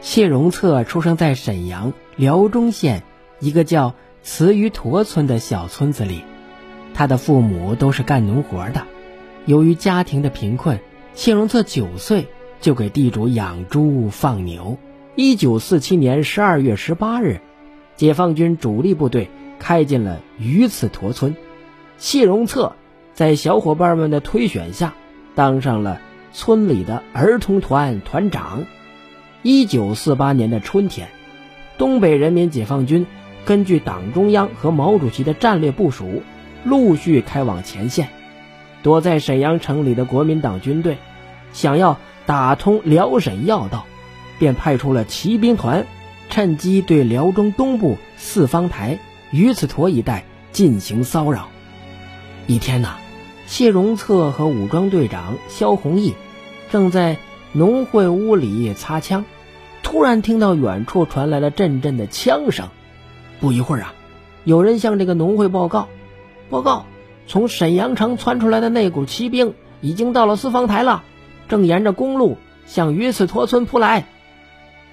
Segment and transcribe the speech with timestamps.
[0.00, 3.02] 谢荣策出生在沈阳辽中县
[3.38, 6.22] 一个叫慈鱼坨村的小村子里，
[6.94, 8.86] 他的父母都是干农活的。
[9.46, 10.80] 由于家庭的贫困，
[11.14, 12.28] 谢荣策九岁
[12.60, 14.78] 就给地主养猪放牛。
[15.16, 17.40] 一九四七年十二月十八日，
[17.96, 19.28] 解放军主力部队
[19.58, 21.36] 开进了鱼刺坨村，
[21.98, 22.74] 谢荣策
[23.12, 24.94] 在小伙伴们的推选下，
[25.34, 26.00] 当上了
[26.32, 28.64] 村里的儿童团团长。
[29.42, 31.08] 一九四八年的春天，
[31.78, 33.06] 东北人民解放军
[33.46, 36.22] 根据党中央和毛主席的战略部署，
[36.62, 38.08] 陆续开往前线。
[38.82, 40.98] 躲在沈阳城里的国民党军队，
[41.54, 43.86] 想要打通辽沈要道，
[44.38, 45.86] 便派出了骑兵团，
[46.28, 48.98] 趁机对辽中东部四方台、
[49.30, 51.48] 鱼刺坨一带进行骚扰。
[52.46, 52.96] 一天呐，
[53.46, 56.14] 谢荣策和武装队长肖弘毅
[56.70, 57.16] 正在。
[57.52, 59.24] 农会屋里擦枪，
[59.82, 62.68] 突然听到远处传来了阵阵的枪声。
[63.40, 63.92] 不一会儿啊，
[64.44, 65.88] 有人向这个农会报告
[66.48, 66.86] ：“报告，
[67.26, 71.02] 从沈阳城窜出来的那股骑兵已经到了四方台了，
[71.48, 74.04] 正沿着公路向榆次坨村扑来。”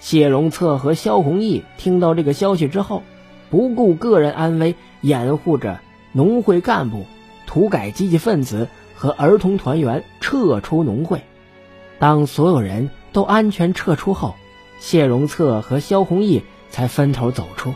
[0.00, 3.02] 谢荣策和萧弘毅听到这个消息之后，
[3.50, 5.80] 不顾个人安危，掩护着
[6.12, 7.04] 农会干部、
[7.46, 11.20] 土改积极分子和儿童团员撤出农会。
[11.98, 14.34] 当所有人都安全撤出后，
[14.78, 17.74] 谢荣策和萧弘毅才分头走出。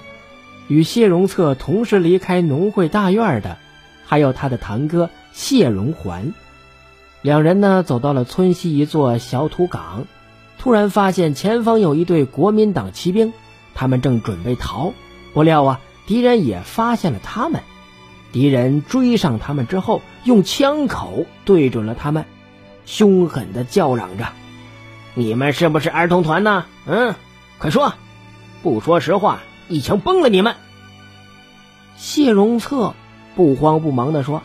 [0.69, 3.59] 与谢荣策同时离开农会大院的，
[4.07, 6.33] 还有他的堂哥谢荣环。
[7.21, 10.07] 两人呢，走到了村西一座小土岗，
[10.59, 13.33] 突然发现前方有一队国民党骑兵，
[13.75, 14.93] 他们正准备逃。
[15.35, 17.61] 不料啊，敌人也发现了他们。
[18.33, 22.25] 敌人追上他们之后，用枪口对准了他们。
[22.85, 24.29] 凶狠的叫嚷着
[25.15, 26.67] ：“你们是不是儿童团呢？
[26.87, 27.15] 嗯，
[27.59, 27.95] 快说！
[28.63, 30.55] 不说实话，一枪崩了你们！”
[31.97, 32.95] 谢荣策
[33.37, 34.43] 不慌不忙的说：“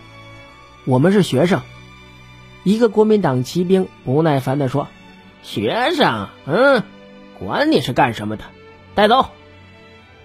[0.85, 1.61] 我们是学生。”
[2.63, 4.87] 一个国民党骑兵不耐烦的说
[5.41, 6.27] ：“学生？
[6.45, 6.83] 嗯，
[7.39, 8.43] 管你是干什么的，
[8.93, 9.29] 带走！”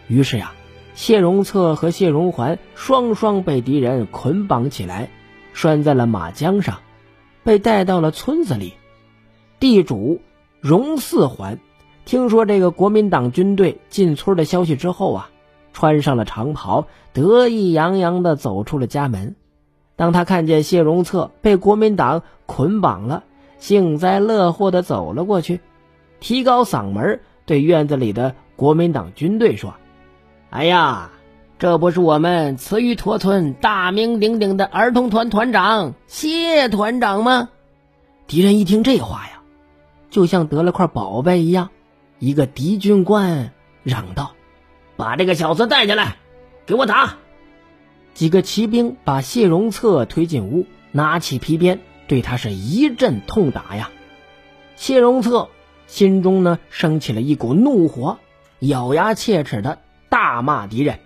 [0.09, 0.53] 于是呀，
[0.95, 5.09] 谢荣策和谢荣环双双被敌人捆绑起来，
[5.55, 6.81] 拴在了马缰上。
[7.44, 8.75] 被带到了村子里，
[9.58, 10.20] 地主
[10.60, 11.58] 荣四环
[12.04, 15.30] 听说这个国民党军队进村的消息之后啊，
[15.72, 19.36] 穿上了长袍，得意洋洋地走出了家门。
[19.94, 23.25] 当他看见谢荣策被国民党捆绑了，
[23.59, 25.60] 幸灾乐祸地走了过去，
[26.19, 29.74] 提高嗓门对院子里的国民党军队说
[30.50, 31.10] ：“哎呀！”
[31.62, 37.50] 这不是我们慈玉坨村大名鼎鼎的儿童团团长谢团长吗？
[38.27, 39.43] 敌人一听这话呀，
[40.11, 41.71] 就像得了块宝贝一样。
[42.19, 43.53] 一个敌军官
[43.84, 44.33] 嚷道
[44.99, 46.17] ：“把这个小子带进来，
[46.67, 47.15] 给我打！”
[48.12, 51.78] 几个骑兵把谢荣策推进屋，拿起皮鞭
[52.09, 53.89] 对他是一阵痛打呀。
[54.75, 55.49] 谢荣策
[55.87, 58.19] 心中呢升起了一股怒火，
[58.59, 59.78] 咬牙切齿的
[60.09, 60.99] 大骂敌人。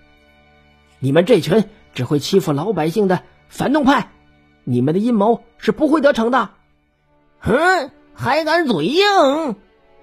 [0.99, 1.65] 你们这群
[1.95, 4.11] 只会欺负老百姓的反动派，
[4.65, 6.51] 你们的阴谋是不会得逞的。
[7.39, 9.57] 哼，还敢嘴硬！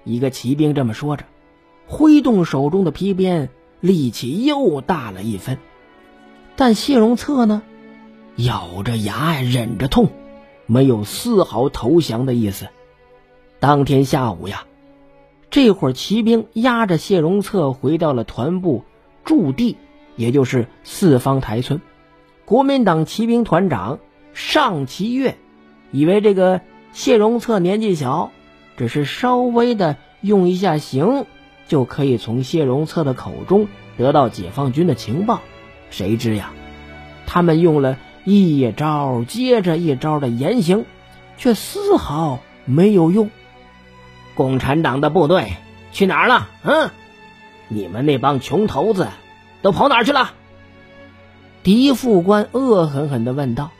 [0.04, 1.24] 一个骑兵这么说着，
[1.86, 3.50] 挥动手中的皮鞭，
[3.80, 5.58] 力气又大了一分。
[6.56, 7.62] 但谢荣策呢，
[8.36, 10.08] 咬着牙忍着痛，
[10.66, 12.68] 没有丝毫投降的意思。
[13.58, 14.64] 当天下午呀，
[15.50, 18.84] 这会儿骑兵押着谢荣策回到了团部
[19.24, 19.76] 驻地。
[20.16, 21.80] 也就是四方台村，
[22.44, 23.98] 国民党骑兵团长
[24.32, 25.36] 尚其月
[25.90, 26.60] 以为这个
[26.92, 28.30] 谢荣策年纪小，
[28.76, 31.26] 只是稍微的用一下刑，
[31.66, 35.40] 就可以从谢荣策的口中得到解放军的情报。
[35.90, 36.52] 谁知呀，
[37.26, 40.84] 他们用了一招接着一招的严刑，
[41.36, 43.30] 却丝毫没有用。
[44.34, 45.52] 共产党的部队
[45.92, 46.48] 去哪儿了？
[46.64, 46.90] 嗯，
[47.68, 49.08] 你们那帮穷头子！
[49.64, 50.34] 都跑哪去了？
[51.62, 53.70] 狄副官恶狠狠的问道。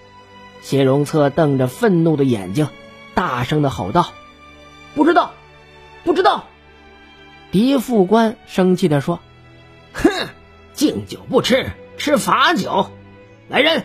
[0.63, 2.69] 谢荣策瞪着愤怒的眼睛，
[3.15, 4.15] 大声的吼道
[4.97, 5.35] ：“不知道，
[6.03, 6.47] 不知道！”
[7.53, 9.21] 狄副官生气的说
[9.93, 10.09] ：“哼，
[10.73, 12.91] 敬酒不吃吃罚酒，
[13.51, 13.85] 来人，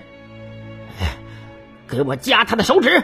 [1.86, 3.04] 给我夹他的手指！”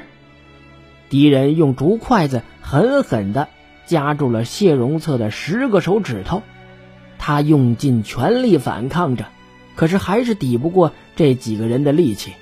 [1.10, 3.50] 敌人用竹筷子狠狠的
[3.86, 6.44] 夹住了谢荣策的十个手指头。
[7.28, 9.26] 他用尽全力反抗着，
[9.76, 12.34] 可是还是抵不过这几个人的力气。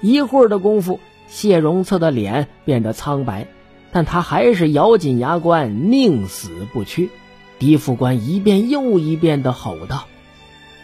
[0.00, 3.48] 一会儿的功夫，谢荣策的脸变得苍白，
[3.90, 7.10] 但他还是咬紧牙关，宁死不屈。
[7.58, 10.06] 狄副官一遍又一遍的吼道：“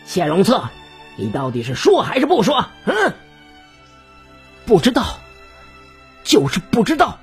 [0.04, 0.64] 谢荣策，
[1.14, 3.14] 你到底是说还是不说？”嗯，
[4.66, 5.20] 不知道，
[6.24, 7.20] 就是不知道。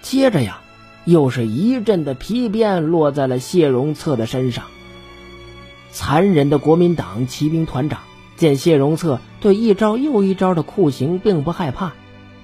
[0.00, 0.58] 接着呀，
[1.04, 4.64] 又是一阵的皮鞭落在了谢荣策的身上。
[5.92, 8.00] 残忍的国民党骑兵团长
[8.36, 11.92] 见谢荣策对一招又一招的酷刑并不害怕，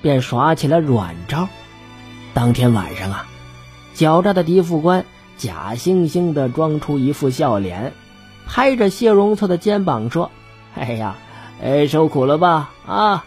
[0.03, 1.49] 便耍起了软招。
[2.35, 3.27] 当天晚上啊，
[3.97, 5.05] 狡诈的狄副官
[5.37, 7.93] 假惺惺的装出一副笑脸，
[8.47, 10.31] 拍着谢荣策的肩膀说
[10.77, 11.17] ：“哎呀，
[11.62, 12.71] 哎，受苦了吧？
[12.87, 13.25] 啊，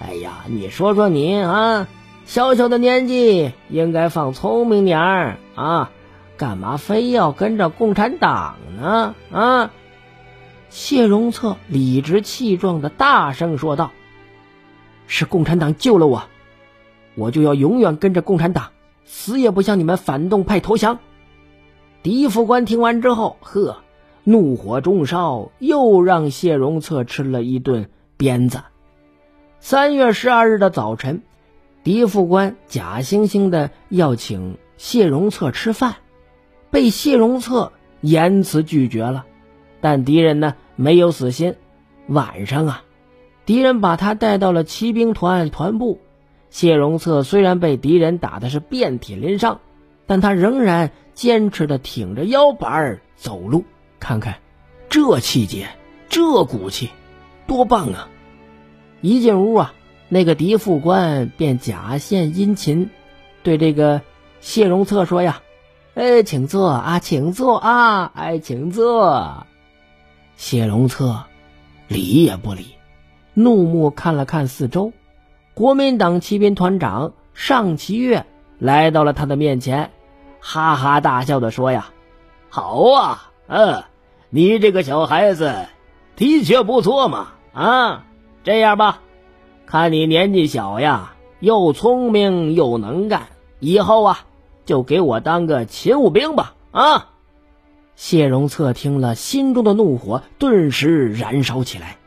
[0.00, 1.86] 哎呀，你说说你啊，
[2.26, 5.90] 小小的年纪应该放聪明点儿啊。”
[6.42, 9.14] 干嘛非要跟着共产党呢？
[9.30, 9.70] 啊！
[10.70, 13.92] 谢荣策理直气壮的大声说道
[15.06, 16.24] ：“是共产党救了我，
[17.14, 18.70] 我就要永远跟着共产党，
[19.04, 20.98] 死也不向你们反动派投降。”
[22.02, 23.76] 狄副官听完之后，呵，
[24.24, 28.62] 怒火中烧，又让谢荣策吃了一顿鞭子。
[29.60, 31.22] 三月十二日的早晨，
[31.84, 35.94] 狄副官假惺惺的要请谢荣策吃饭。
[36.72, 39.26] 被谢荣策严词拒绝了，
[39.82, 41.54] 但敌人呢没有死心。
[42.06, 42.82] 晚上啊，
[43.44, 46.00] 敌人把他带到了骑兵团团部。
[46.48, 49.60] 谢荣策虽然被敌人打的是遍体鳞伤，
[50.06, 53.64] 但他仍然坚持的挺着腰板走路。
[54.00, 54.38] 看看
[54.88, 55.68] 这气节，
[56.08, 56.88] 这骨气，
[57.46, 58.08] 多棒啊！
[59.02, 59.74] 一进屋啊，
[60.08, 62.88] 那个狄副官便假献殷勤，
[63.42, 64.00] 对这个
[64.40, 65.42] 谢荣策说呀。
[65.94, 69.46] 哎，请坐啊，请坐啊，哎，请坐。
[70.36, 71.24] 谢龙策
[71.86, 72.76] 理也不理，
[73.34, 74.94] 怒目看了看四周，
[75.52, 78.24] 国民党骑兵团长尚其月
[78.58, 79.90] 来到了他的面前，
[80.40, 81.90] 哈哈大笑的说：“呀，
[82.48, 83.84] 好啊，嗯，
[84.30, 85.66] 你这个小孩子
[86.16, 88.06] 的确不错嘛，啊，
[88.44, 89.00] 这样吧，
[89.66, 93.24] 看你年纪小呀，又聪明又能干，
[93.60, 94.24] 以后啊。”
[94.64, 96.54] 就给我当个勤务兵吧！
[96.70, 97.08] 啊！
[97.96, 101.98] 谢荣策听了，心中的怒火顿时燃烧起来。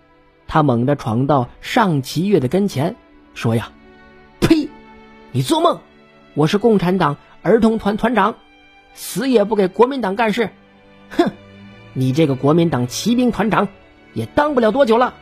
[0.48, 2.96] 他猛地闯到尚齐月的跟前，
[3.34, 3.72] 说：“呀，
[4.40, 4.70] 呸！
[5.32, 5.80] 你做梦！
[6.34, 8.36] 我是共产党儿童团团长，
[8.94, 10.50] 死也不给国民党干事。
[11.10, 11.32] 哼！
[11.94, 13.68] 你这个国民党骑兵团长，
[14.14, 15.14] 也当不了多久了。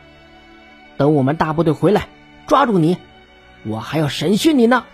[0.96, 2.08] 等我们大部队回来，
[2.46, 2.96] 抓住你，
[3.64, 4.84] 我还要审讯你呢。”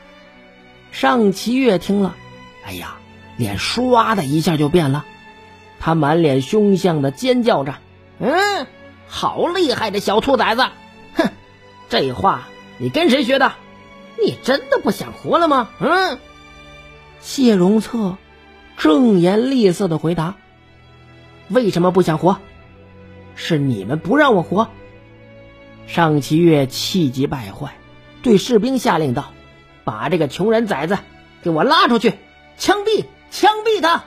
[0.93, 2.17] 尚齐月听了。
[2.65, 2.97] 哎呀，
[3.37, 5.05] 脸唰的一下就变了，
[5.79, 7.77] 他满脸凶相的尖叫着
[8.21, 8.67] ：“嗯，
[9.09, 10.63] 好厉害的小兔崽子！
[11.15, 11.31] 哼，
[11.89, 12.49] 这话
[12.79, 13.53] 你跟谁学的？
[14.23, 16.19] 你真的不想活了吗？”嗯，
[17.21, 18.19] 谢荣策
[18.77, 20.35] 正颜厉色的回答
[21.49, 22.39] ：“为什么不想活？
[23.35, 24.69] 是你们不让我活。”
[25.89, 27.75] 尚其月气急败坏，
[28.23, 29.33] 对士兵下令道
[29.83, 30.99] ：“把这个穷人崽子
[31.43, 32.15] 给我拉出去！”
[32.61, 33.07] 枪毙！
[33.31, 34.05] 枪毙他！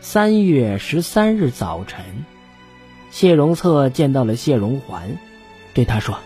[0.00, 2.24] 三月十三日早晨，
[3.10, 5.18] 谢荣策见到了谢荣环，
[5.74, 6.18] 对他说：“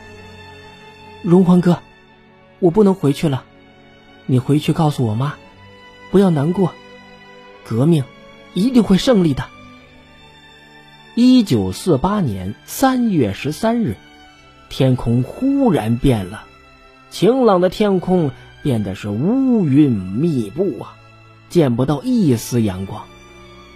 [1.24, 1.80] 荣环哥，
[2.60, 3.42] 我不能回去了，
[4.26, 5.34] 你回去告诉我妈，
[6.12, 6.72] 不要难过，
[7.66, 8.04] 革命
[8.54, 9.44] 一定会胜利的。”
[11.16, 13.96] 一九四八年三月十三日，
[14.68, 16.44] 天空忽然变了，
[17.10, 18.30] 晴朗的天空。
[18.62, 20.96] 变得是乌云密布啊，
[21.48, 23.04] 见不到一丝阳光。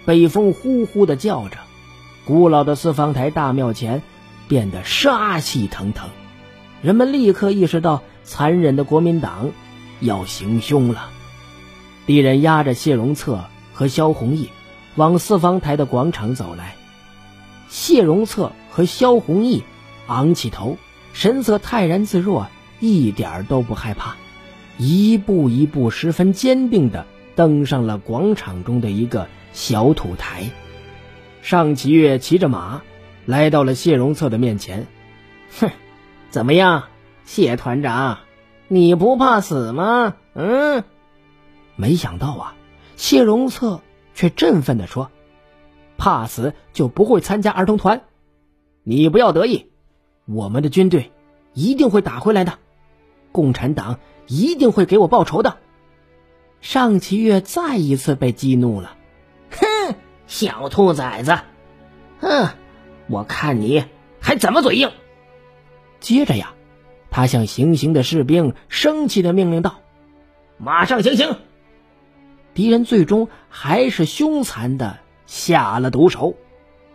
[0.05, 1.57] 北风呼呼的叫着，
[2.25, 4.01] 古老的四方台大庙前
[4.47, 6.09] 变得杀气腾腾。
[6.81, 9.51] 人们立刻意识到，残忍的国民党
[9.99, 11.09] 要行凶了。
[12.05, 14.49] 敌人押着谢荣策和萧弘毅
[14.95, 16.75] 往四方台的广场走来。
[17.67, 19.63] 谢荣策和萧弘毅
[20.07, 20.77] 昂起头，
[21.11, 22.47] 神色泰然自若，
[22.79, 24.15] 一点都不害怕。
[24.77, 27.05] 一步一步，十分坚定的
[27.35, 30.51] 登上了广场中的一个小土台。
[31.41, 32.83] 尚其月骑着马
[33.25, 34.85] 来到了谢荣策的面前，
[35.59, 35.71] 哼，
[36.29, 36.83] 怎么样，
[37.25, 38.19] 谢团长，
[38.67, 40.15] 你不怕死吗？
[40.35, 40.83] 嗯，
[41.75, 42.55] 没想到啊，
[42.95, 43.81] 谢荣策
[44.13, 45.09] 却振奋的说
[45.97, 48.03] ：“怕死就不会参加儿童团，
[48.83, 49.71] 你不要得意，
[50.25, 51.11] 我们的军队
[51.53, 52.53] 一定会打回来的，
[53.31, 55.57] 共产党。”一定会给我报仇的。
[56.61, 58.95] 尚其月再一次被激怒了，
[59.51, 59.95] 哼，
[60.27, 61.37] 小兔崽子，
[62.19, 62.49] 哼，
[63.07, 63.85] 我看你
[64.19, 64.91] 还怎么嘴硬！
[65.99, 66.53] 接着呀，
[67.09, 69.81] 他向行刑的士兵生气的命令道
[70.57, 71.37] ：“马上行刑！”
[72.53, 76.35] 敌人最终还是凶残的下了毒手。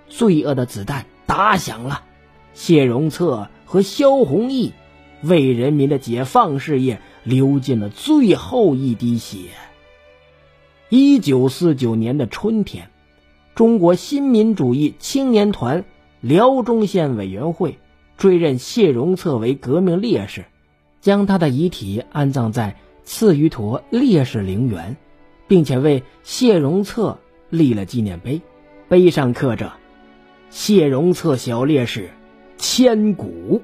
[0.09, 2.03] 罪恶的子弹打响了，
[2.53, 4.75] 谢荣策和萧弘毅
[5.23, 9.39] 为人民的解放事业流尽了最后一滴血。
[10.89, 12.91] 一九四九年的春天，
[13.55, 15.85] 中国新民主义青年团
[16.21, 17.79] 辽中县委员会
[18.17, 20.45] 追认谢荣策为革命烈士，
[21.01, 24.97] 将他的遗体安葬在次于陀烈士陵园。
[25.49, 27.19] 并且为谢荣策
[27.51, 28.41] 立了纪念碑，
[28.89, 29.75] 碑上刻着
[30.49, 32.09] “谢荣策小烈士，
[32.57, 33.61] 千古”。